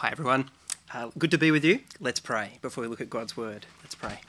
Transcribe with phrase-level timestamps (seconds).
[0.00, 0.48] Hi, everyone.
[0.94, 1.80] Uh, good to be with you.
[1.98, 3.66] Let's pray before we look at God's word.
[3.82, 4.20] Let's pray.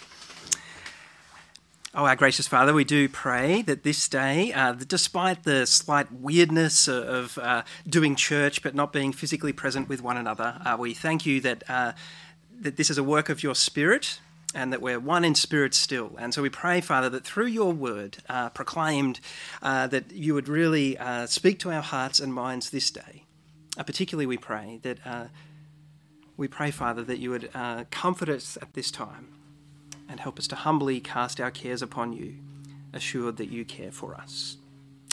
[1.93, 6.87] Oh, our gracious Father, we do pray that this day, uh, despite the slight weirdness
[6.87, 11.27] of uh, doing church but not being physically present with one another, uh, we thank
[11.27, 11.91] you that, uh,
[12.59, 14.21] that this is a work of your Spirit
[14.55, 16.15] and that we're one in spirit still.
[16.17, 19.19] And so we pray, Father, that through your word uh, proclaimed,
[19.61, 20.97] that you would really
[21.27, 23.25] speak to our hearts and minds this day.
[23.77, 25.29] particularly, we pray that
[26.39, 27.51] we pray, Father, that you would
[27.91, 29.27] comfort us at this time
[30.07, 32.35] and help us to humbly cast our cares upon you,
[32.93, 34.57] assured that you care for us.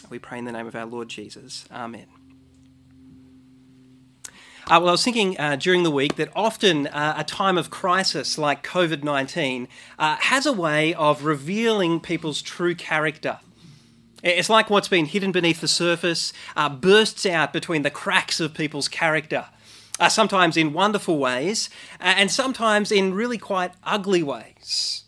[0.09, 1.66] We pray in the name of our Lord Jesus.
[1.73, 2.07] Amen.
[4.69, 7.71] Uh, well, I was thinking uh, during the week that often uh, a time of
[7.71, 9.69] crisis like COVID 19
[9.99, 13.41] uh, has a way of revealing people's true character.
[14.23, 18.55] It's like what's been hidden beneath the surface uh, bursts out between the cracks of
[18.55, 19.47] people's character
[19.99, 25.05] uh, sometimes in wonderful ways, uh, and sometimes in really quite ugly ways.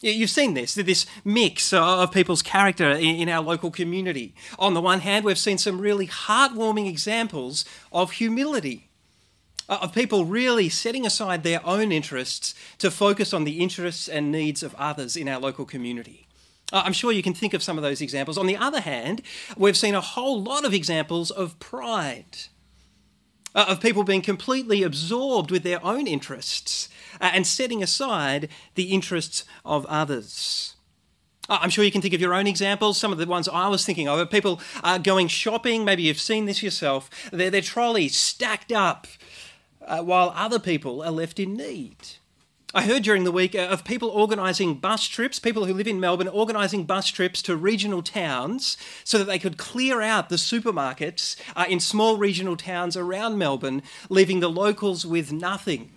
[0.00, 4.32] You've seen this, this mix of people's character in our local community.
[4.56, 8.90] On the one hand, we've seen some really heartwarming examples of humility,
[9.68, 14.30] uh, of people really setting aside their own interests to focus on the interests and
[14.30, 16.28] needs of others in our local community.
[16.72, 18.38] Uh, I'm sure you can think of some of those examples.
[18.38, 19.20] On the other hand,
[19.56, 22.36] we've seen a whole lot of examples of pride
[23.58, 26.88] uh, of people being completely absorbed with their own interests
[27.20, 30.76] uh, and setting aside the interests of others.
[31.48, 32.98] I'm sure you can think of your own examples.
[32.98, 35.84] Some of the ones I was thinking of are people uh, going shopping.
[35.84, 37.10] Maybe you've seen this yourself.
[37.32, 39.08] Their, their trolleys stacked up
[39.84, 41.96] uh, while other people are left in need.
[42.78, 45.98] I heard during the week uh, of people organising bus trips, people who live in
[45.98, 51.34] Melbourne organising bus trips to regional towns so that they could clear out the supermarkets
[51.56, 55.90] uh, in small regional towns around Melbourne, leaving the locals with nothing.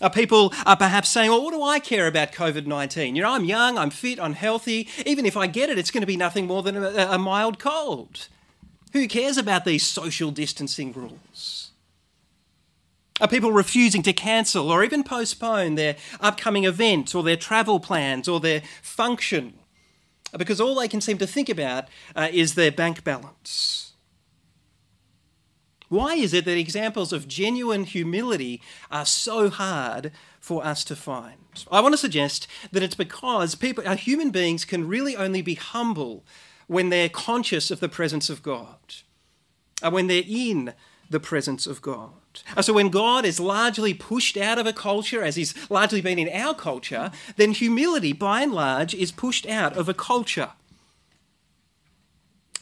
[0.00, 3.16] Are people are perhaps saying, well, what do I care about COVID 19?
[3.16, 4.88] You know, I'm young, I'm fit, I'm healthy.
[5.04, 7.58] Even if I get it, it's going to be nothing more than a, a mild
[7.58, 8.28] cold.
[8.94, 11.72] Who cares about these social distancing rules?
[13.20, 18.26] Are people refusing to cancel or even postpone their upcoming events or their travel plans
[18.26, 19.54] or their function?
[20.36, 21.86] Because all they can seem to think about
[22.16, 23.92] uh, is their bank balance.
[25.88, 28.60] Why is it that examples of genuine humility
[28.90, 30.10] are so hard
[30.40, 31.36] for us to find?
[31.70, 35.54] I want to suggest that it's because people, our human beings can really only be
[35.54, 36.24] humble
[36.66, 38.78] when they're conscious of the presence of God,
[39.82, 40.72] and when they're in
[41.10, 42.14] the presence of God.
[42.60, 46.28] So when God is largely pushed out of a culture, as he's largely been in
[46.28, 50.50] our culture, then humility, by and large, is pushed out of a culture.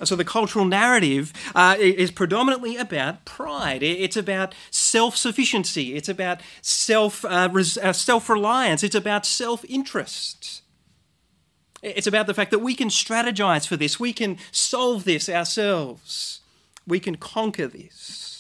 [0.04, 3.82] So the cultural narrative uh, is predominantly about pride.
[3.82, 5.94] It's about self-sufficiency.
[5.94, 8.82] It's about self uh, uh, self-reliance.
[8.82, 10.62] It's about self-interest.
[11.82, 14.00] It's about the fact that we can strategize for this.
[14.00, 16.40] We can solve this ourselves.
[16.86, 18.31] We can conquer this.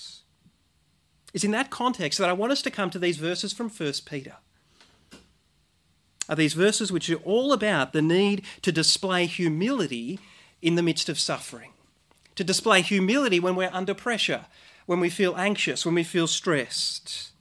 [1.32, 3.92] It's in that context that I want us to come to these verses from 1
[4.04, 4.34] Peter.
[6.28, 10.20] Are these verses which are all about the need to display humility
[10.60, 11.72] in the midst of suffering,
[12.36, 14.46] to display humility when we're under pressure,
[14.86, 17.32] when we feel anxious, when we feel stressed.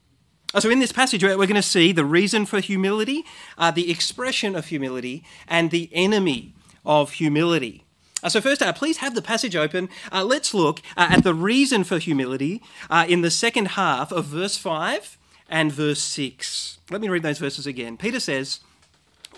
[0.60, 3.24] So, in this passage, we're going to see the reason for humility,
[3.58, 6.54] uh, the expression of humility, and the enemy
[6.86, 7.86] of humility.
[8.24, 9.90] Uh, so, first, uh, please have the passage open.
[10.12, 14.26] Uh, let's look uh, at the reason for humility uh, in the second half of
[14.26, 15.18] verse 5
[15.50, 16.80] and verse 6.
[16.90, 17.98] Let me read those verses again.
[17.98, 18.60] Peter says,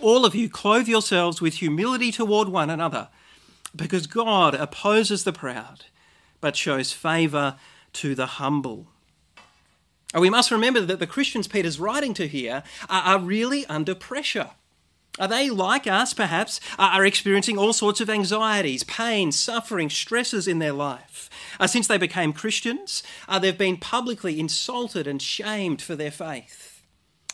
[0.01, 3.09] All of you clothe yourselves with humility toward one another,
[3.75, 5.85] because God opposes the proud,
[6.41, 7.55] but shows favour
[7.93, 8.87] to the humble.
[10.13, 14.51] And we must remember that the Christians Peter's writing to here are really under pressure.
[15.19, 20.57] Are they, like us perhaps, are experiencing all sorts of anxieties, pain, suffering, stresses in
[20.57, 21.29] their life?
[21.59, 26.81] Uh, since they became Christians, uh, they've been publicly insulted and shamed for their faith.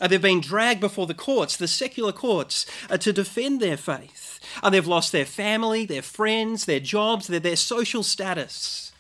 [0.02, 4.40] Uh, they've been dragged before the courts, the secular courts, uh, to defend their faith.
[4.62, 8.92] Uh, they've lost their family, their friends, their jobs, their, their social status.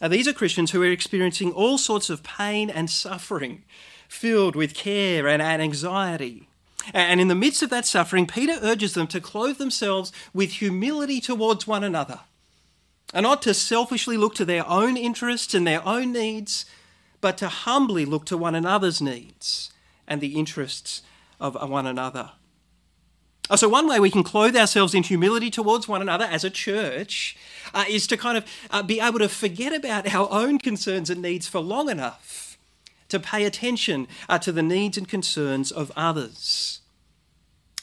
[0.00, 3.64] Uh, these are Christians who are experiencing all sorts of pain and suffering,
[4.08, 6.48] filled with care and, and anxiety.
[6.92, 11.20] And in the midst of that suffering, Peter urges them to clothe themselves with humility
[11.20, 12.20] towards one another,
[13.12, 16.66] and not to selfishly look to their own interests and their own needs,
[17.20, 19.72] but to humbly look to one another's needs
[20.06, 21.02] and the interests
[21.40, 22.32] of one another.
[23.50, 26.50] Uh, so, one way we can clothe ourselves in humility towards one another as a
[26.50, 27.36] church
[27.74, 31.20] uh, is to kind of uh, be able to forget about our own concerns and
[31.20, 32.53] needs for long enough
[33.14, 36.80] to pay attention uh, to the needs and concerns of others.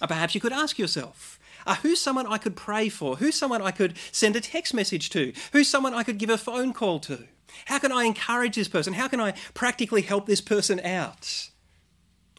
[0.02, 3.18] Uh, perhaps you could ask yourself, uh, who's someone I could pray for?
[3.18, 5.34] Who's someone I could send a text message to?
[5.54, 7.26] Who's someone I could give a phone call to?
[7.66, 8.94] How can I encourage this person?
[8.94, 11.50] How can I practically help this person out?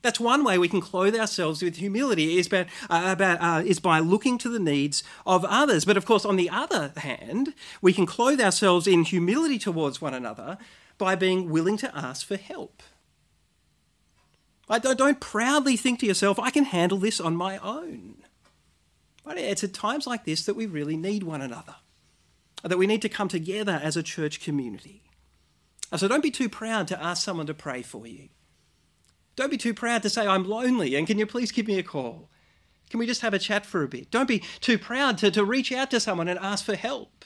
[0.02, 4.00] That's one way we can clothe ourselves with humility is, uh, about, uh, is by
[4.00, 5.84] looking to the needs of others.
[5.84, 10.12] But of course, on the other hand, we can clothe ourselves in humility towards one
[10.12, 10.58] another
[11.02, 12.80] by being willing to ask for help.
[14.68, 18.22] I don't, don't proudly think to yourself, I can handle this on my own.
[19.24, 21.74] But it's at times like this that we really need one another,
[22.62, 25.02] that we need to come together as a church community.
[25.96, 28.28] So don't be too proud to ask someone to pray for you.
[29.34, 31.82] Don't be too proud to say, I'm lonely and can you please give me a
[31.82, 32.30] call?
[32.90, 34.12] Can we just have a chat for a bit?
[34.12, 37.24] Don't be too proud to, to reach out to someone and ask for help.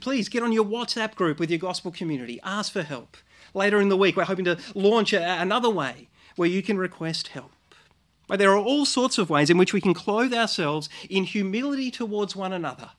[0.00, 2.40] Please get on your WhatsApp group with your gospel community.
[2.42, 3.16] Ask for help.
[3.54, 7.28] Later in the week, we're hoping to launch a, another way where you can request
[7.28, 7.52] help.
[8.26, 11.90] But there are all sorts of ways in which we can clothe ourselves in humility
[11.90, 12.90] towards one another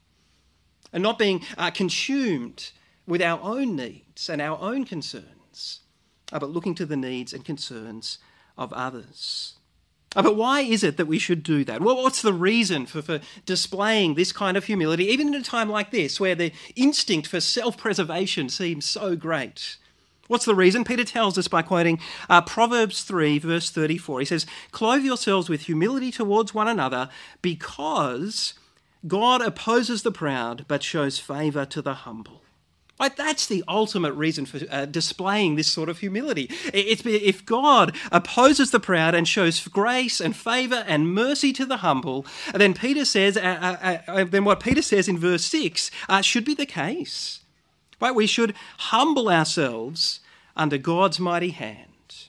[0.92, 2.72] and not being uh, consumed
[3.08, 5.82] with our own needs and our own concerns
[6.32, 8.18] uh, but looking to the needs and concerns
[8.58, 9.58] of others.
[10.16, 11.82] Uh, but why is it that we should do that?
[11.82, 15.70] Well, what's the reason for, for displaying this kind of humility, even in a time
[15.70, 19.78] like this, where the instinct for self preservation seems so great?
[20.28, 20.84] What's the reason?
[20.84, 22.00] Peter tells us by quoting
[22.30, 24.20] uh, Proverbs 3, verse 34.
[24.20, 27.10] He says, Clothe yourselves with humility towards one another,
[27.42, 28.54] because
[29.08, 32.44] God opposes the proud, but shows favour to the humble.
[33.02, 33.16] Right?
[33.16, 36.52] That's the ultimate reason for uh, displaying this sort of humility.
[36.72, 41.78] It's, if God opposes the proud and shows grace and favor and mercy to the
[41.78, 43.42] humble, then Peter says, uh,
[44.08, 47.40] uh, uh then what Peter says in verse six uh, should be the case.
[48.00, 48.14] Right?
[48.14, 50.20] We should humble ourselves
[50.56, 52.28] under God's mighty hand,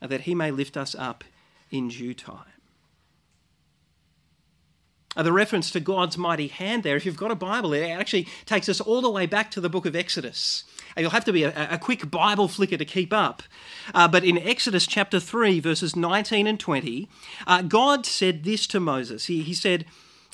[0.00, 1.24] that He may lift us up
[1.72, 2.55] in due time.
[5.16, 8.28] Uh, the reference to God's mighty hand there, if you've got a Bible, it actually
[8.44, 10.64] takes us all the way back to the book of Exodus.
[10.96, 13.42] Uh, you'll have to be a, a quick Bible flicker to keep up.
[13.94, 17.08] Uh, but in Exodus chapter 3, verses 19 and 20,
[17.46, 19.26] uh, God said this to Moses.
[19.26, 19.86] He, he said,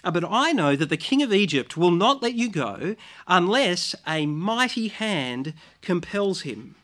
[0.02, 2.96] uh, But I know that the king of Egypt will not let you go
[3.29, 6.75] unless a mighty hand compels him.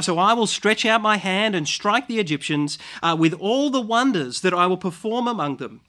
[0.00, 3.80] So I will stretch out my hand and strike the Egyptians uh, with all the
[3.80, 5.80] wonders that I will perform among them.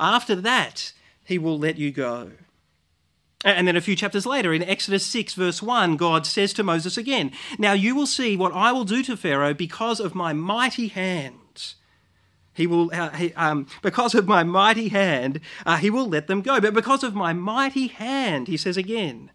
[0.00, 0.92] After that,
[1.22, 2.32] he will let you go.
[3.44, 6.96] And then a few chapters later, in Exodus 6, verse 1, God says to Moses
[6.98, 10.88] again, Now you will see what I will do to Pharaoh because of my mighty
[10.88, 11.74] hand.
[12.52, 16.42] He will, uh, he, um, because of my mighty hand, uh, he will let them
[16.42, 16.60] go.
[16.60, 19.30] But because of my mighty hand, he says again,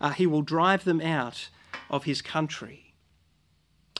[0.00, 1.48] uh, he will drive them out
[1.88, 2.89] of his country.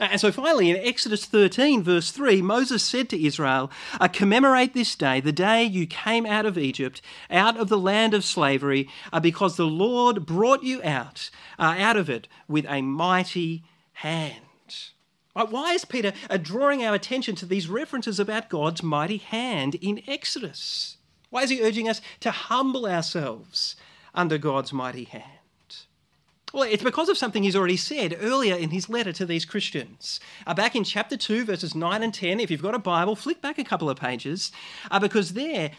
[0.01, 3.71] And so finally, in Exodus 13, verse 3, Moses said to Israel,
[4.01, 8.15] uh, Commemorate this day, the day you came out of Egypt, out of the land
[8.15, 12.81] of slavery, uh, because the Lord brought you out, uh, out of it with a
[12.81, 13.63] mighty
[13.93, 14.37] hand.
[15.35, 16.13] Why is Peter
[16.43, 20.97] drawing our attention to these references about God's mighty hand in Exodus?
[21.31, 23.77] Why is he urging us to humble ourselves
[24.15, 25.40] under God's mighty hand?
[26.53, 30.19] Well, it's because of something he's already said earlier in his letter to these Christians.
[30.47, 33.41] Uh, back in chapter 2, verses 9 and 10, if you've got a Bible, flick
[33.41, 34.51] back a couple of pages,
[34.91, 35.73] uh, because there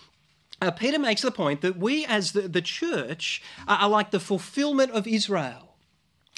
[0.61, 4.91] uh, Peter makes the point that we as the, the church are like the fulfillment
[4.91, 5.71] of Israel.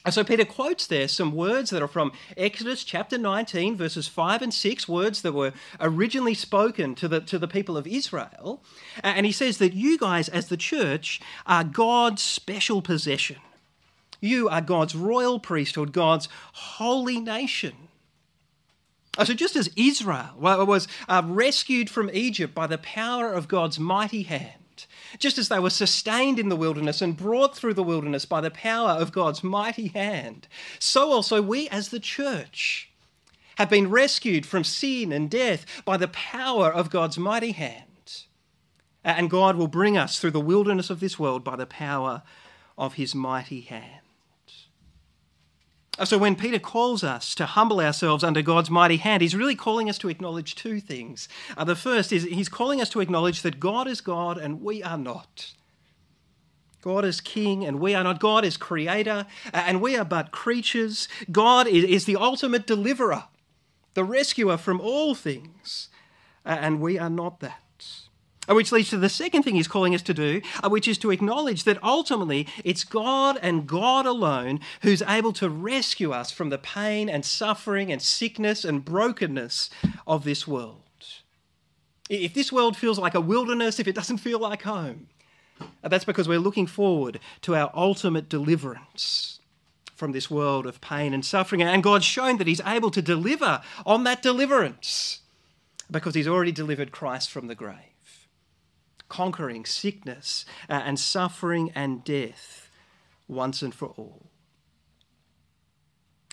[0.10, 4.54] So Peter quotes there some words that are from Exodus chapter 19, verses 5 and
[4.54, 8.62] 6, words that were originally spoken to the, to the people of Israel.
[9.02, 13.38] And he says that you guys, as the church, are God's special possession.
[14.24, 17.89] You are God's royal priesthood, God's holy nation.
[19.18, 23.80] Uh, so, just as Israel was uh, rescued from Egypt by the power of God's
[23.80, 24.86] mighty hand,
[25.20, 28.50] just as they were sustained in the wilderness and brought through the wilderness by the
[28.50, 30.48] power of God's mighty hand,
[30.80, 32.89] so also we as the church
[33.58, 38.24] have been rescued from sin and death by the power of God's mighty hand.
[39.03, 42.24] And God will bring us through the wilderness of this world by the power
[42.77, 44.02] of his mighty hand.
[46.00, 49.56] Uh, so, when Peter calls us to humble ourselves under God's mighty hand, he's really
[49.56, 51.30] calling us to acknowledge two things.
[51.56, 54.82] Uh, the first is he's calling us to acknowledge that God is God and we
[54.82, 55.54] are not.
[56.82, 58.20] God is king and we are not.
[58.20, 61.08] God is creator uh, and we are but creatures.
[61.32, 63.26] God is, is the ultimate deliverer,
[63.94, 65.90] the rescuer from all things.
[66.46, 67.60] Uh, and we are not that.
[68.50, 70.98] Uh, which leads to the second thing he's calling us to do, uh, which is
[70.98, 76.50] to acknowledge that ultimately it's God and God alone who's able to rescue us from
[76.50, 79.70] the pain and suffering and sickness and brokenness
[80.06, 80.82] of this world.
[82.10, 85.08] If this world feels like a wilderness, if it doesn't feel like home,
[85.84, 89.40] uh, that's because we're looking forward to our ultimate deliverance
[89.96, 91.62] from this world of pain and suffering.
[91.62, 95.20] And God's shown that He's able to deliver on that deliverance
[95.90, 97.93] because He's already delivered Christ from the grave,
[99.13, 102.72] conquering sickness uh, and suffering and death
[103.27, 104.25] once and for all.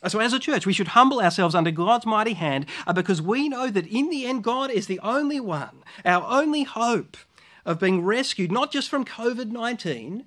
[0.09, 3.51] So, as a church, we should humble ourselves under God's mighty hand uh, because we
[3.51, 7.19] know that in the end, God is the only one, our only hope
[7.67, 10.25] of being rescued, not just from COVID 19,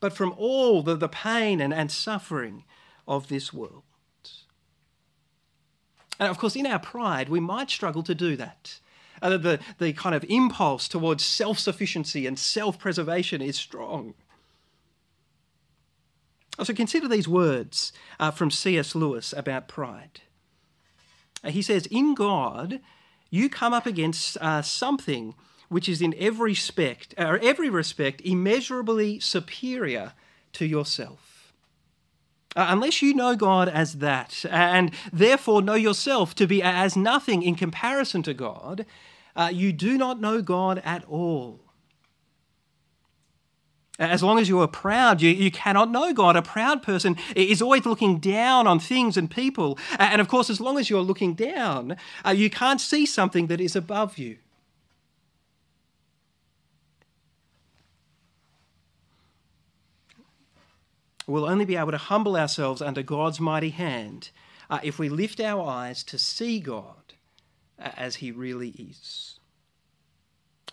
[0.00, 2.64] but from all the, the pain and, and suffering
[3.06, 3.82] of this world.
[6.18, 8.80] And of course, in our pride, we might struggle to do that.
[9.20, 14.14] Uh, the, the kind of impulse towards self sufficiency and self preservation is strong.
[16.62, 18.94] So consider these words uh, from C.S.
[18.94, 20.20] Lewis about pride.
[21.44, 22.80] Uh, he says, In God,
[23.30, 25.34] you come up against uh, something
[25.68, 30.14] which is in every respect, or uh, every respect immeasurably superior
[30.54, 31.52] to yourself.
[32.56, 37.42] Uh, unless you know God as that, and therefore know yourself to be as nothing
[37.42, 38.86] in comparison to God,
[39.38, 41.60] uh, you do not know God at all.
[44.00, 46.36] As long as you are proud, you, you cannot know God.
[46.36, 49.78] A proud person is always looking down on things and people.
[49.98, 53.60] And of course, as long as you're looking down, uh, you can't see something that
[53.60, 54.38] is above you.
[61.26, 64.30] We'll only be able to humble ourselves under God's mighty hand
[64.70, 67.07] uh, if we lift our eyes to see God
[67.78, 69.38] as He really is.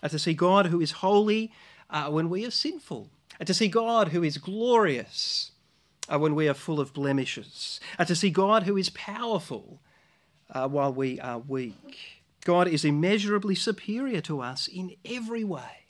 [0.02, 1.52] Uh, to see God who is holy
[1.88, 3.08] uh, when we are sinful,
[3.40, 5.52] uh, to see God who is glorious
[6.08, 9.80] uh, when we are full of blemishes, to see God who is powerful
[10.52, 12.22] while we are weak.
[12.44, 15.84] God is immeasurably superior to us in every way.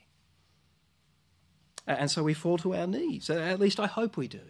[1.87, 3.29] And so we fall to our knees.
[3.29, 4.41] At least I hope we do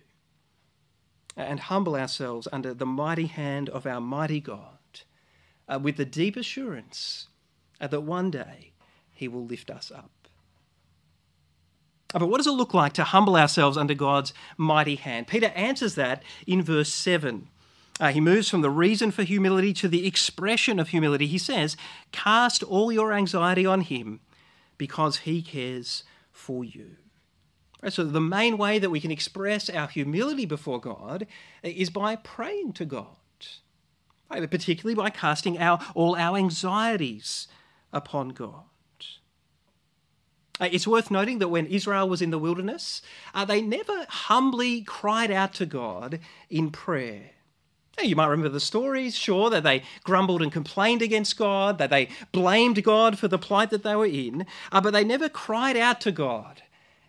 [1.37, 4.76] and humble ourselves under the mighty hand of our mighty God
[5.69, 7.29] uh, with the deep assurance
[7.81, 8.73] uh, that one day
[9.13, 10.11] he will lift us up.
[12.15, 15.27] Uh, but what does it look like to humble ourselves under God's mighty hand?
[15.27, 17.49] Peter answers that in verse 7.
[17.99, 21.27] Uh, he moves from the reason for humility to the expression of humility.
[21.27, 21.77] He says,
[22.13, 24.21] Cast all your anxiety on him
[24.77, 26.97] because he cares for you.
[27.89, 31.27] So, the main way that we can express our humility before God
[31.63, 33.17] is by praying to God,
[34.29, 37.49] particularly by casting our, all our anxieties
[37.93, 38.65] upon God.
[40.61, 43.03] Uh, it's worth noting that when Israel was in the wilderness,
[43.35, 46.19] uh, they never humbly cried out to God
[46.49, 47.31] in prayer.
[48.03, 52.11] You might remember the stories, sure, that they grumbled and complained against God, that they
[52.31, 56.01] blamed God for the plight that they were in, uh, but they never cried out
[56.03, 56.63] to God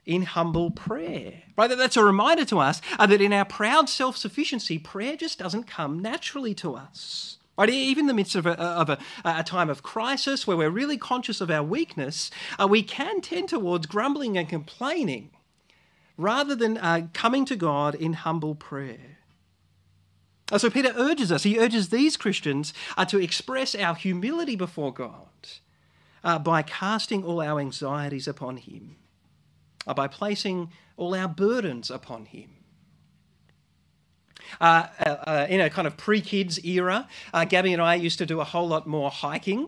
[0.07, 1.43] in humble prayer.
[1.55, 1.69] Right?
[1.69, 5.65] That's a reminder to us uh, that in our proud self sufficiency, prayer just doesn't
[5.65, 7.37] come naturally to us.
[7.57, 7.69] Right?
[7.69, 10.97] Even in the midst of a, of a, a time of crisis where we're really
[10.97, 15.31] conscious of our weakness, uh, we can tend towards grumbling and complaining
[16.17, 19.17] rather than uh, coming to God in humble prayer.
[20.51, 24.93] Uh, so Peter urges us, he urges these Christians uh, to express our humility before
[24.93, 25.27] God
[26.23, 28.95] uh, by casting all our anxieties upon Him
[29.93, 32.49] by placing all our burdens upon Him.
[34.61, 38.17] Uh, uh, uh, in a kind of pre kids era, uh, Gabby and I used
[38.19, 39.63] to do a whole lot more hiking.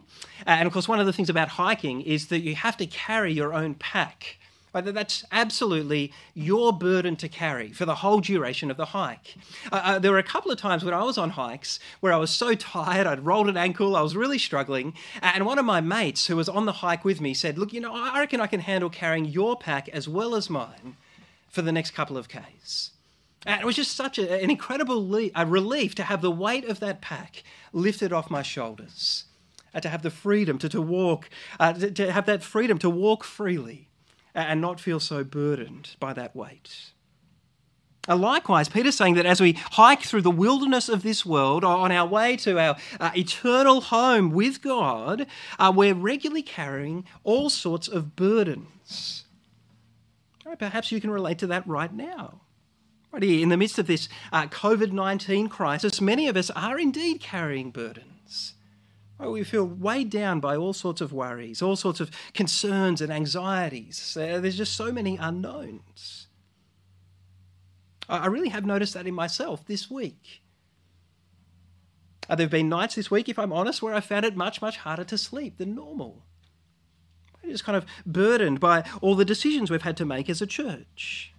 [0.48, 2.86] Uh, and of course, one of the things about hiking is that you have to
[2.86, 4.38] carry your own pack.
[4.72, 9.36] That's absolutely your burden to carry for the whole duration of the hike.
[9.72, 12.18] Uh, uh, there were a couple of times when I was on hikes where I
[12.18, 15.82] was so tired, I'd rolled an ankle, I was really struggling, and one of my
[15.82, 18.48] mates who was on the hike with me said, Look, you know, I reckon I
[18.48, 20.98] can handle carrying your pack as well as mine
[21.50, 22.92] for the next couple of Ks.
[23.46, 26.66] And it was just such a, an incredible le- a relief to have the weight
[26.66, 29.26] of that pack lifted off my shoulders,
[29.74, 32.90] and to have the freedom to, to walk, uh, to, to have that freedom to
[32.90, 33.89] walk freely
[34.34, 36.92] and not feel so burdened by that weight.
[38.08, 41.92] And likewise, Peter's saying that as we hike through the wilderness of this world on
[41.92, 45.28] our way to our uh, eternal home with God,
[45.60, 49.26] uh, we're regularly carrying all sorts of burdens.
[50.44, 52.42] Right, perhaps you can relate to that right now.
[53.12, 56.80] Right here, in the midst of this uh, COVID 19 crisis, many of us are
[56.80, 58.19] indeed carrying burdens.
[59.20, 64.18] We feel weighed down by all sorts of worries, all sorts of concerns and anxieties.
[64.18, 66.28] Uh, there's just so many unknowns.
[68.08, 70.42] I really have noticed that in myself this week.
[72.28, 74.78] There have been nights this week, if I'm honest, where I found it much, much
[74.78, 76.24] harder to sleep than normal.
[77.44, 80.48] I'm just kind of burdened by all the decisions we've had to make as a
[80.48, 81.34] church.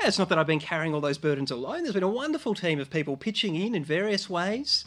[0.00, 1.82] It's not that I've been carrying all those burdens alone.
[1.82, 4.84] There's been a wonderful team of people pitching in in various ways.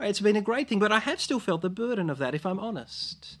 [0.00, 2.44] It's been a great thing, but I have still felt the burden of that, if
[2.44, 3.38] I'm honest.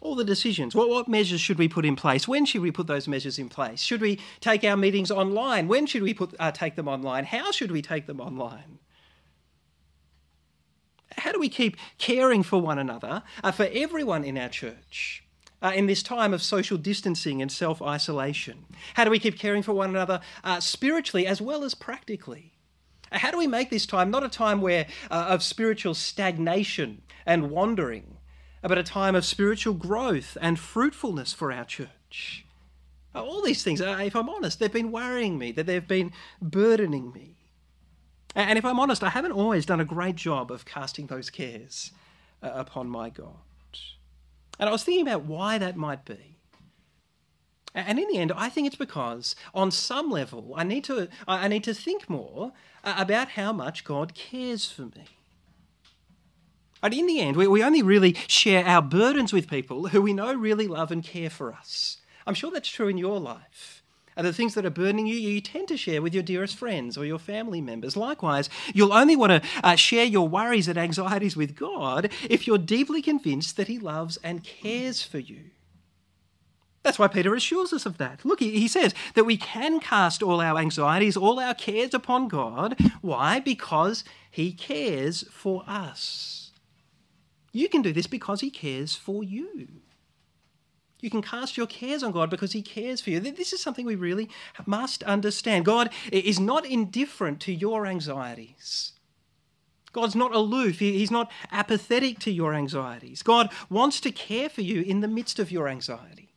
[0.00, 0.74] All the decisions.
[0.74, 2.26] What, what measures should we put in place?
[2.26, 3.82] When should we put those measures in place?
[3.82, 5.68] Should we take our meetings online?
[5.68, 7.24] When should we put, uh, take them online?
[7.24, 8.78] How should we take them online?
[11.18, 15.24] How do we keep caring for one another, uh, for everyone in our church?
[15.62, 18.64] Uh, in this time of social distancing and self isolation?
[18.94, 22.54] How do we keep caring for one another uh, spiritually as well as practically?
[23.12, 27.50] How do we make this time not a time where uh, of spiritual stagnation and
[27.50, 28.16] wandering,
[28.62, 32.44] but a time of spiritual growth and fruitfulness for our church?
[33.14, 36.12] Uh, all these things, uh, if I'm honest, they've been worrying me, that they've been
[36.40, 37.36] burdening me.
[38.36, 41.90] And if I'm honest, I haven't always done a great job of casting those cares
[42.42, 43.34] uh, upon my God.
[44.60, 46.36] And I was thinking about why that might be.
[47.74, 51.46] And in the end, I think it's because, on some level, I need to, I
[51.46, 55.06] need to think more uh, about how much God cares for me.
[56.82, 60.32] And in the end, we, only really share our burdens with people who we know
[60.32, 61.98] really love and care for us.
[62.26, 63.82] I'm sure that's true in your life.
[64.16, 66.98] And the things that are burdening you, you tend to share with your dearest friends
[66.98, 67.96] or your family members.
[67.96, 72.58] Likewise, you'll only want to uh, share your worries and anxieties with God if you're
[72.58, 75.50] deeply convinced that He loves and cares for you.
[76.82, 78.24] That's why Peter assures us of that.
[78.24, 82.80] Look, he says that we can cast all our anxieties, all our cares upon God.
[83.02, 83.38] Why?
[83.38, 86.52] Because he cares for us.
[87.52, 89.68] You can do this because he cares for you.
[91.00, 93.20] You can cast your cares on God because He cares for you.
[93.20, 94.28] This is something we really
[94.66, 95.64] must understand.
[95.64, 98.92] God is not indifferent to your anxieties.
[99.92, 100.78] God's not aloof.
[100.78, 103.22] He's not apathetic to your anxieties.
[103.22, 106.29] God wants to care for you in the midst of your anxiety.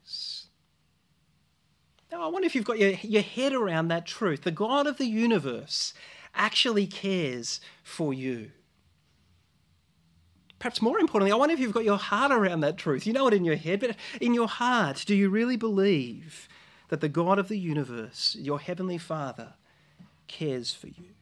[2.13, 4.43] Now, I wonder if you've got your, your head around that truth.
[4.43, 5.95] The God of the universe
[6.35, 8.51] actually cares for you.
[10.59, 13.07] Perhaps more importantly, I wonder if you've got your heart around that truth.
[13.07, 16.47] You know it in your head, but in your heart, do you really believe
[16.89, 19.55] that the God of the universe, your heavenly Father,
[20.27, 21.15] cares for you?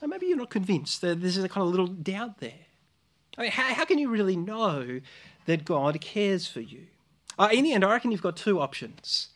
[0.00, 1.02] And maybe you're not convinced.
[1.02, 2.64] There's a kind of little doubt there.
[3.36, 5.02] I mean, how, how can you really know
[5.44, 6.86] that God cares for you?
[7.38, 9.28] Uh, in the end, I reckon you've got two options.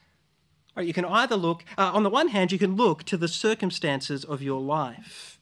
[0.77, 3.29] Right, you can either look, uh, on the one hand, you can look to the
[3.29, 5.39] circumstances of your life.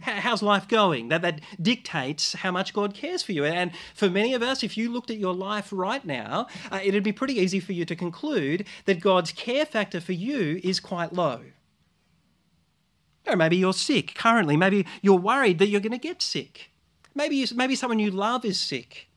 [0.00, 1.08] How's life going?
[1.08, 3.44] That, that dictates how much God cares for you.
[3.44, 7.04] And for many of us, if you looked at your life right now, uh, it'd
[7.04, 11.12] be pretty easy for you to conclude that God's care factor for you is quite
[11.12, 11.42] low.
[13.28, 14.56] Or maybe you're sick currently.
[14.56, 16.70] Maybe you're worried that you're going to get sick.
[17.14, 19.08] Maybe, you, maybe someone you love is sick.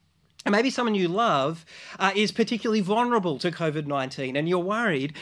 [0.46, 1.66] And maybe someone you love
[1.98, 5.16] uh, is particularly vulnerable to COVID 19 and you're worried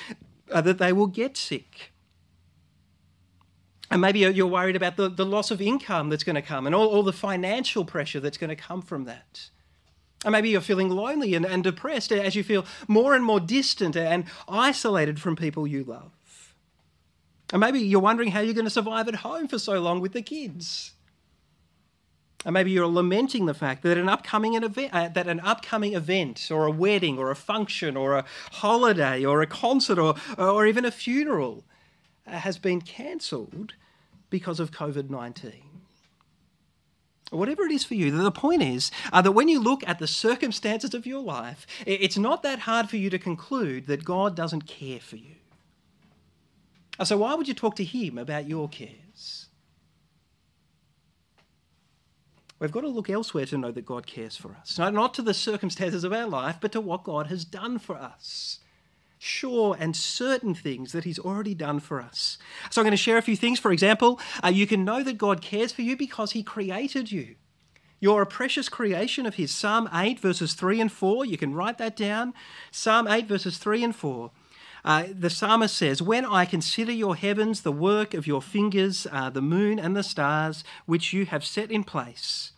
[0.51, 1.91] uh, that they will get sick.
[3.89, 6.75] And maybe you're worried about the, the loss of income that's going to come and
[6.75, 9.49] all, all the financial pressure that's going to come from that.
[10.25, 13.95] And maybe you're feeling lonely and, and depressed as you feel more and more distant
[13.95, 16.11] and isolated from people you love.
[17.51, 20.13] And maybe you're wondering how you're going to survive at home for so long with
[20.13, 20.93] the kids.
[22.45, 26.49] And maybe you're lamenting the fact that an upcoming event, uh, that an upcoming event,
[26.51, 30.83] or a wedding, or a function, or a holiday, or a concert, or, or even
[30.83, 31.63] a funeral,
[32.27, 33.73] uh, has been cancelled
[34.29, 35.69] because of COVID nineteen.
[37.31, 40.05] Whatever it is for you, the point is uh, that when you look at the
[40.05, 44.67] circumstances of your life, it's not that hard for you to conclude that God doesn't
[44.67, 45.35] care for you.
[46.99, 49.02] Uh, so why would you talk to Him about your cares?
[52.63, 54.79] We've got to look elsewhere to know that God cares for us.
[54.79, 58.59] Not to the circumstances of our life, but to what God has done for us.
[59.19, 62.37] Sure and certain things that He's already done for us.
[62.69, 63.59] So I'm going to share a few things.
[63.59, 67.35] For example, uh, you can know that God cares for you because He created you.
[67.99, 69.51] You're a precious creation of His.
[69.51, 71.25] Psalm 8, verses 3 and 4.
[71.25, 72.33] You can write that down.
[72.71, 74.31] Psalm 8, verses 3 and 4.
[74.85, 79.29] Uh, the psalmist says, When I consider your heavens, the work of your fingers, uh,
[79.29, 82.51] the moon and the stars, which you have set in place,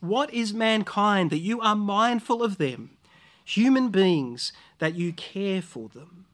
[0.00, 2.96] what is mankind that you are mindful of them?
[3.44, 6.26] Human beings that you care for them.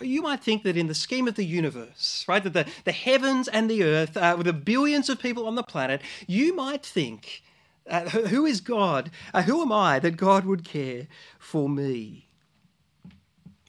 [0.00, 3.48] You might think that in the scheme of the universe, right, that the, the heavens
[3.48, 7.42] and the earth, uh, with the billions of people on the planet, you might think,
[7.88, 9.10] uh, who is God?
[9.34, 12.27] Uh, who am I that God would care for me?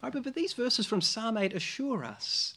[0.02, 2.56] But, but these verses from Psalm 8 assure us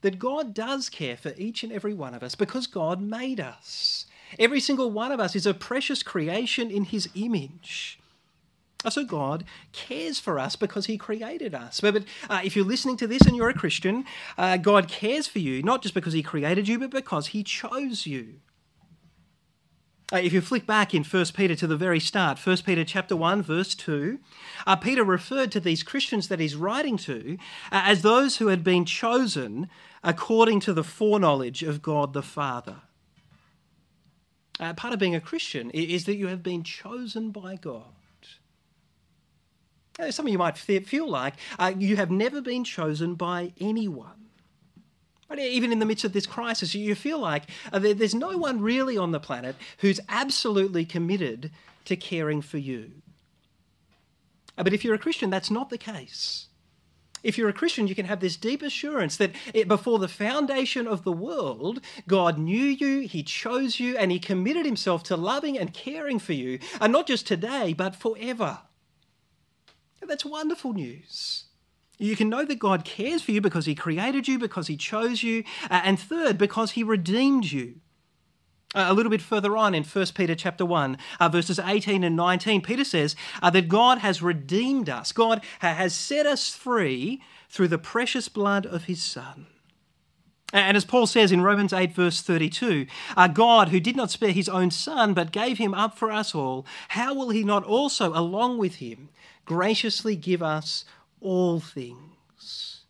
[0.00, 4.06] that God does care for each and every one of us because God made us.
[4.38, 7.98] Every single one of us is a precious creation in His image.
[8.88, 11.80] So God cares for us because He created us.
[11.80, 14.04] But, but uh, if you're listening to this and you're a Christian,
[14.36, 18.06] uh, God cares for you not just because He created you, but because He chose
[18.06, 18.34] you.
[20.10, 23.14] Uh, if you flick back in 1 Peter to the very start, 1 Peter chapter
[23.14, 24.18] 1, verse 2,
[24.66, 27.36] uh, Peter referred to these Christians that he's writing to
[27.70, 29.68] uh, as those who had been chosen
[30.02, 32.76] according to the foreknowledge of God the Father.
[34.58, 37.84] Uh, part of being a Christian is that you have been chosen by God.
[40.10, 44.27] Some of you might feel like uh, you have never been chosen by anyone.
[45.28, 48.62] But even in the midst of this crisis, you feel like uh, there's no one
[48.62, 51.50] really on the planet who's absolutely committed
[51.84, 52.90] to caring for you.
[54.56, 56.46] Uh, but if you're a Christian, that's not the case.
[57.22, 59.32] If you're a Christian, you can have this deep assurance that
[59.66, 64.64] before the foundation of the world, God knew you, He chose you, and He committed
[64.64, 68.60] Himself to loving and caring for you, and not just today, but forever.
[70.00, 71.47] That's wonderful news.
[71.98, 75.22] You can know that God cares for you because He created you, because He chose
[75.22, 77.80] you, uh, and third, because He redeemed you.
[78.74, 82.14] Uh, a little bit further on in 1 Peter chapter 1, uh, verses 18 and
[82.14, 85.10] 19, Peter says uh, that God has redeemed us.
[85.10, 89.46] God has set us free through the precious blood of His Son.
[90.52, 94.32] And as Paul says in Romans 8, verse 32, uh, God, who did not spare
[94.32, 98.14] his own son, but gave him up for us all, how will he not also,
[98.14, 99.10] along with him,
[99.44, 100.86] graciously give us
[101.20, 102.82] all things.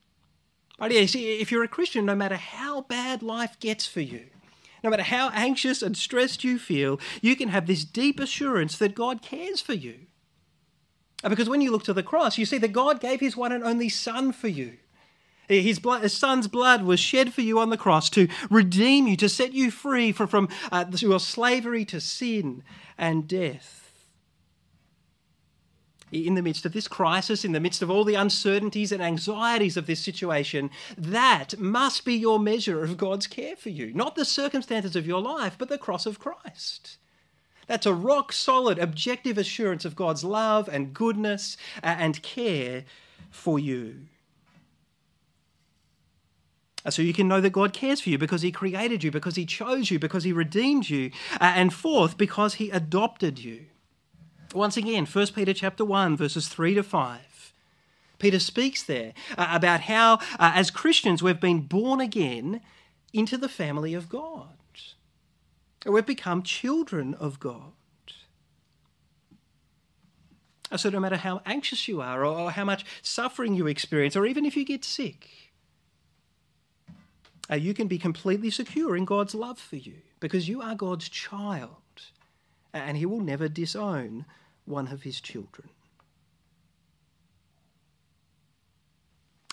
[0.79, 4.27] But yeah, see, if you're a Christian, no matter how bad life gets for you,
[4.85, 8.95] no matter how anxious and stressed you feel, you can have this deep assurance that
[8.95, 10.07] God cares for you.
[11.29, 13.65] Because when you look to the cross, you see that God gave his one and
[13.65, 14.75] only Son for you.
[15.49, 19.17] His, blood, his, son's blood was shed for you on the cross to redeem you,
[19.17, 22.63] to set you free from, from uh, your slavery to sin
[22.99, 23.88] and death
[26.11, 29.77] in the midst of this crisis, in the midst of all the uncertainties and anxieties
[29.77, 33.93] of this situation, that must be your measure of God's care for you.
[33.93, 36.99] Not the circumstances of your life, but the cross of Christ.
[37.67, 42.85] That's a rock solid, objective assurance of God's love and goodness and care
[43.31, 44.07] for you.
[46.89, 49.45] So you can know that God cares for you because He created you, because He
[49.45, 53.67] chose you, because He redeemed you, and fourth, because He adopted you.
[54.55, 57.53] Once again, 1 Peter chapter 1, verses 3 to 5.
[58.19, 62.61] Peter speaks there uh, about how, uh, as Christians, we've been born again
[63.13, 64.49] into the family of God.
[65.87, 67.73] We've become children of God.
[70.77, 74.45] So, no matter how anxious you are, or how much suffering you experience, or even
[74.45, 75.29] if you get sick,
[77.51, 81.09] uh, you can be completely secure in God's love for you because you are God's
[81.09, 81.77] child
[82.73, 84.25] and He will never disown
[84.65, 85.71] one of his children.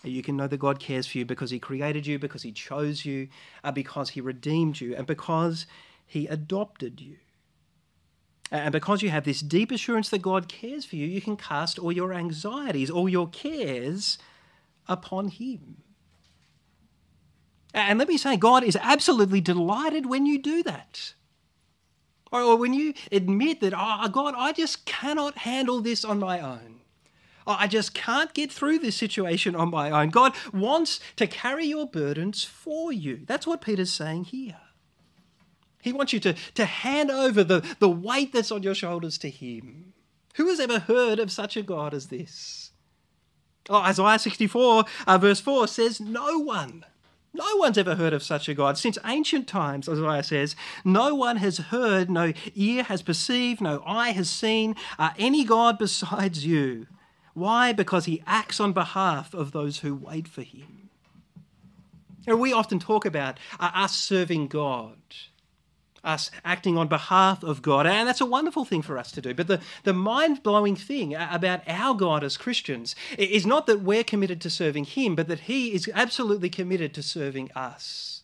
[0.04, 3.06] You can know that God cares for you because He created you, because He chose
[3.06, 3.28] you,
[3.64, 5.66] uh, because He redeemed you, and because
[6.06, 7.18] He adopted you.
[8.52, 11.80] And because you have this deep assurance that God cares for you, you can cast
[11.80, 14.20] all your anxieties, all your cares
[14.88, 15.78] upon Him.
[17.74, 21.16] And let me say, God is absolutely delighted when you do that.
[22.44, 26.82] Or when you admit that, oh, God, I just cannot handle this on my own.
[27.48, 30.10] I just can't get through this situation on my own.
[30.10, 33.22] God wants to carry your burdens for you.
[33.26, 34.58] That's what Peter's saying here.
[35.82, 39.30] He wants you to, to hand over the, the weight that's on your shoulders to
[39.30, 39.94] Him.
[40.36, 42.72] Who has ever heard of such a God as this?
[43.70, 46.86] Oh, Isaiah 64, uh, verse 4 says, No one.
[47.36, 48.78] No one's ever heard of such a God.
[48.78, 54.12] Since ancient times, Isaiah says, no one has heard, no ear has perceived, no eye
[54.12, 56.88] has seen uh, any God besides you.
[57.34, 57.74] Why?
[57.74, 60.90] Because he acts on behalf of those who wait for him.
[62.26, 64.96] And we often talk about uh, us serving God
[66.06, 67.88] us acting on behalf of God.
[67.88, 69.34] And that's a wonderful thing for us to do.
[69.34, 74.04] But the, the mind blowing thing about our God as Christians is not that we're
[74.04, 78.24] committed to serving Him, but that He is absolutely committed to serving us.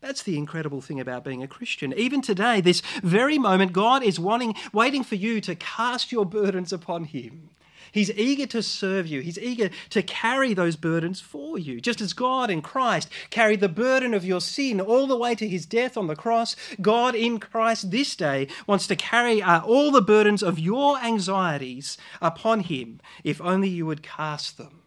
[0.00, 1.92] That's the incredible thing about being a Christian.
[1.94, 6.72] Even today, this very moment, God is wanting, waiting for you to cast your burdens
[6.72, 7.50] upon Him
[7.92, 9.20] He's eager to serve you.
[9.20, 11.80] He's eager to carry those burdens for you.
[11.80, 15.48] Just as God in Christ carried the burden of your sin all the way to
[15.48, 19.90] his death on the cross, God in Christ this day wants to carry uh, all
[19.90, 24.82] the burdens of your anxieties upon him, if only you would cast them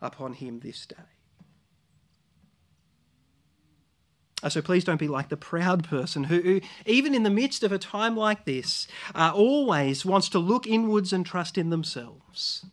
[0.00, 1.11] upon him this day.
[4.42, 7.62] Uh, so please don't be like the proud person who, who even in the midst
[7.62, 12.66] of a time like this, uh, always wants to look inwards and trust in themselves.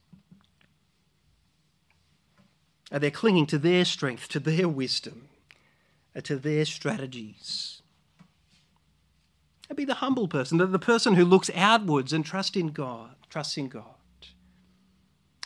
[2.91, 5.29] Uh, they're clinging to their strength, to their wisdom,
[6.15, 7.83] uh, to their strategies.
[9.69, 13.57] And be the humble person, the, person who looks outwards and trusts in God, trusts
[13.57, 13.83] in God.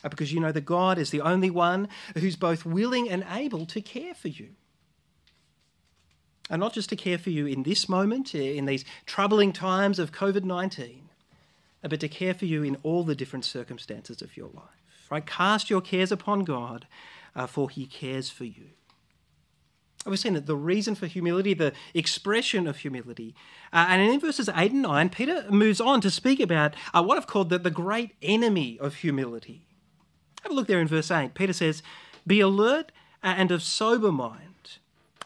[0.01, 3.65] Uh, because you know that God is the only one who's both willing and able
[3.65, 4.55] to care for you
[6.53, 10.11] and not just to care for you in this moment, in these troubling times of
[10.11, 11.09] COVID 19,
[11.83, 15.09] uh, but to care for you in all the different circumstances of your life.
[15.09, 15.25] Right?
[15.25, 16.85] Cast your cares upon God,
[17.35, 18.65] uh, for he cares for you.
[20.05, 23.33] We've seen that the reason for humility, the expression of humility.
[23.71, 27.17] Uh, and in verses 8 and 9, Peter moves on to speak about uh, what
[27.17, 29.65] I've called the, the great enemy of humility.
[30.43, 31.33] Have a look there in verse 8.
[31.33, 31.81] Peter says,
[32.27, 32.91] Be alert
[33.23, 34.52] and of sober mind.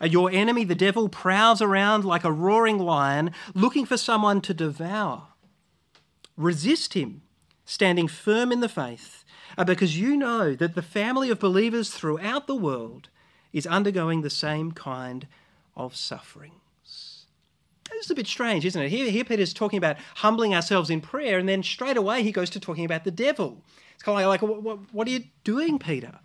[0.01, 5.27] Your enemy, the devil, prowls around like a roaring lion looking for someone to devour.
[6.35, 7.23] Resist him,
[7.65, 9.25] standing firm in the faith,
[9.57, 13.09] uh, because you know that the family of believers throughout the world
[13.51, 15.27] is undergoing the same kind
[15.75, 17.25] of sufferings.
[17.91, 18.89] This is a bit strange, isn't it?
[18.89, 22.49] Here, here Peter's talking about humbling ourselves in prayer, and then straight away he goes
[22.51, 23.63] to talking about the devil.
[23.95, 26.19] It's kind of like, what, what, what are you doing, Peter?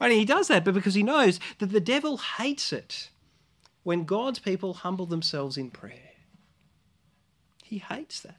[0.00, 0.10] Right?
[0.10, 3.10] And he does that but because he knows that the devil hates it
[3.82, 6.12] when God's people humble themselves in prayer.
[7.64, 8.36] He hates that.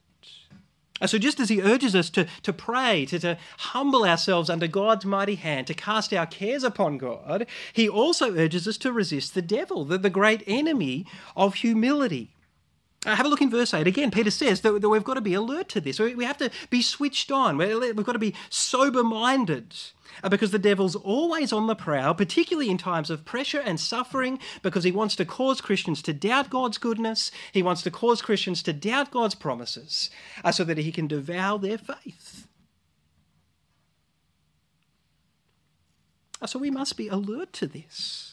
[1.08, 5.06] So, just as he urges us to, to pray, to, to humble ourselves under God's
[5.06, 9.42] mighty hand, to cast our cares upon God, he also urges us to resist the
[9.42, 11.06] devil, the, the great enemy
[11.38, 12.36] of humility.
[13.06, 13.88] Uh, have a look in verse 8.
[13.88, 16.00] Again, Peter says that, that we've got to be alert to this.
[16.00, 17.58] We, we have to be switched on.
[17.58, 19.74] We've got to be sober minded
[20.22, 24.38] uh, because the devil's always on the prowl, particularly in times of pressure and suffering,
[24.62, 27.32] because he wants to cause Christians to doubt God's goodness.
[27.54, 30.10] He wants to cause Christians to doubt God's promises
[30.44, 32.48] uh, so that he can devour their faith.
[36.42, 38.29] Uh, so we must be alert to this.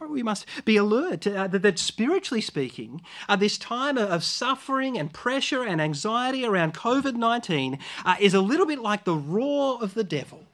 [0.00, 5.12] We must be alert uh, that, that, spiritually speaking, uh, this time of suffering and
[5.12, 9.94] pressure and anxiety around COVID 19 uh, is a little bit like the roar of
[9.94, 10.44] the devil.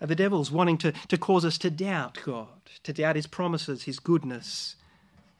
[0.00, 2.48] Uh, the devil's wanting to, to cause us to doubt God,
[2.82, 4.76] to doubt his promises, his goodness,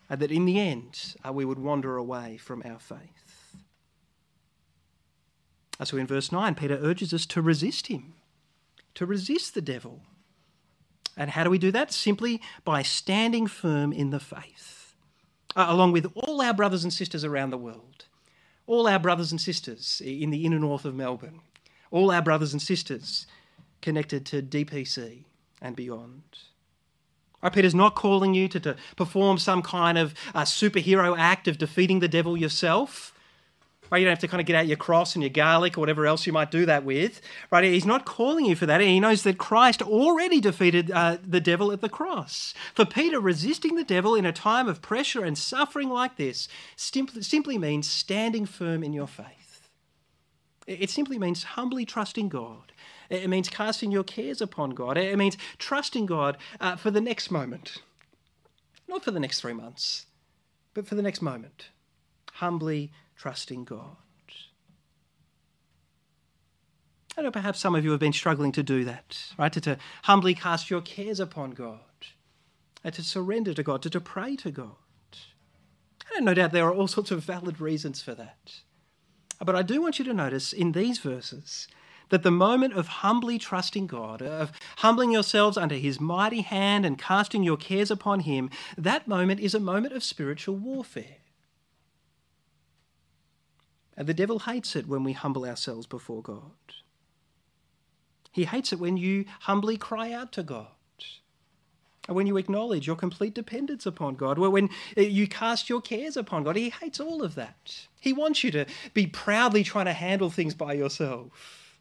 [0.09, 3.57] and that in the end uh, we would wander away from our faith.
[5.85, 8.15] So in verse 9, Peter urges us to resist him
[8.97, 10.03] to resist the devil.
[11.17, 11.93] And how do we do that?
[11.93, 14.95] Simply by standing firm in the faith,
[15.55, 18.05] uh, along with all our brothers and sisters around the world,
[18.67, 21.41] all our brothers and sisters in the inner north of Melbourne,
[21.91, 23.27] all our brothers and sisters
[23.81, 25.25] connected to DPC
[25.63, 26.23] and beyond.
[27.43, 31.59] Right, Peter's not calling you to, to perform some kind of uh, superhero act of
[31.59, 33.13] defeating the devil yourself.
[33.91, 33.99] Right?
[33.99, 36.07] You don't have to kind of get out your cross and your garlic or whatever
[36.07, 37.21] else you might do that with.
[37.51, 37.65] Right?
[37.65, 38.81] He's not calling you for that.
[38.81, 42.53] He knows that Christ already defeated uh, the devil at the cross.
[42.75, 47.59] For Peter, resisting the devil in a time of pressure and suffering like this simply,
[47.59, 49.69] means standing firm in your faith.
[50.67, 52.73] It simply means humbly trusting God.
[53.09, 54.99] It means casting your cares upon God.
[54.99, 57.77] It means trusting God uh, for the next moment.
[58.89, 60.07] Not for the next three months,
[60.75, 61.69] but for the next moment.
[62.35, 63.97] Humbly trusting God.
[67.19, 69.53] I know perhaps some of you have been struggling to do that, right?
[69.53, 71.81] To, to humbly cast your cares upon God,
[72.85, 74.75] and to surrender to God, to, to pray to God.
[76.15, 78.61] And no doubt there are all sorts of valid reasons for that.
[79.45, 81.69] But I do want you to notice in these verses
[82.11, 86.99] that the moment of humbly trusting God, of humbling yourselves under His mighty hand and
[86.99, 91.17] casting your cares upon Him, that moment is a moment of spiritual warfare.
[93.97, 96.53] And the devil hates it when we humble ourselves before God.
[98.31, 100.67] He hates it when you humbly cry out to God.
[102.07, 106.17] And when you acknowledge your complete dependence upon God, when uh, you cast your cares
[106.17, 107.87] upon God, He hates all of that.
[107.99, 111.79] He wants you to be proudly trying to handle things by yourself.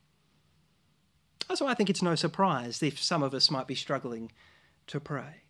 [1.54, 4.32] So I think it's no surprise if some of us might be struggling
[4.88, 5.44] to pray.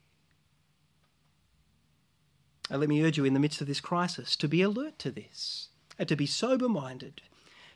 [2.70, 5.12] And let me urge you in the midst of this crisis to be alert to
[5.12, 7.22] this uh, to be sober minded,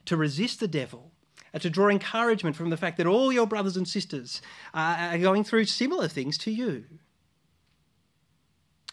[0.06, 1.12] to resist the devil,
[1.54, 4.42] and to draw encouragement from the fact that all your brothers and sisters
[4.74, 6.86] are going through similar things to you.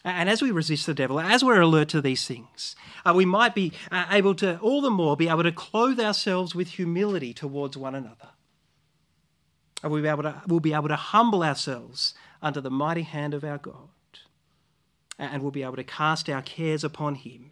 [0.03, 3.53] And as we resist the devil, as we're alert to these things, uh, we might
[3.53, 7.75] be uh, able to, all the more, be able to clothe ourselves with humility towards
[7.75, 8.29] one another.
[9.83, 13.33] And we'll be able to, we'll be able to humble ourselves under the mighty hand
[13.33, 13.89] of our God.
[15.19, 17.51] And we'll be able to cast our cares upon him,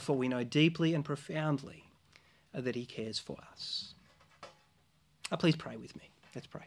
[0.00, 1.84] for we know deeply and profoundly
[2.52, 3.94] that he cares for us.
[5.30, 6.10] Oh, please pray with me.
[6.34, 6.62] Let's pray.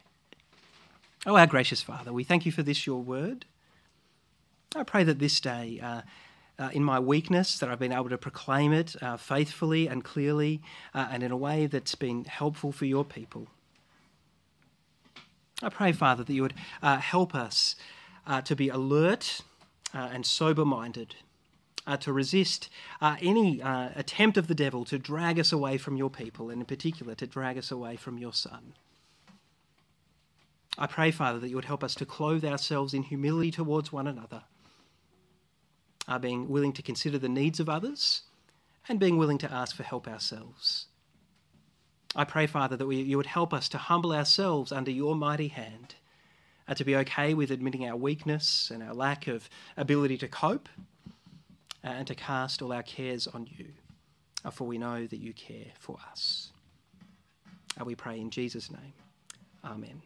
[1.26, 3.44] Oh, our gracious Father, we thank you for this, your word.
[4.74, 6.02] I pray that this day, uh,
[6.58, 10.62] uh, in my weakness, that I've been able to proclaim it uh, faithfully and clearly
[10.94, 13.48] uh, and in a way that's been helpful for your people.
[15.62, 17.76] I pray, Father, that you would uh, help us
[18.44, 19.40] to be alert
[19.92, 21.16] and sober minded,
[21.86, 22.68] Uh, to resist
[23.00, 26.60] uh, any uh, attempt of the devil to drag us away from your people, and
[26.60, 28.74] in particular, to drag us away from your Son.
[30.76, 34.06] I pray, Father, that you would help us to clothe ourselves in humility towards one
[34.06, 34.42] another
[36.10, 38.22] are being willing to consider the needs of others
[38.88, 40.86] and being willing to ask for help ourselves.
[42.16, 45.48] I pray, Father, that we, you would help us to humble ourselves under your mighty
[45.48, 45.94] hand
[46.66, 50.68] and to be okay with admitting our weakness and our lack of ability to cope
[51.82, 53.66] Uh, and to cast all our cares on you,
[54.44, 56.52] uh, for we know that you care for us.
[57.76, 58.92] And we pray in Jesus' name.
[59.64, 60.02] Amen.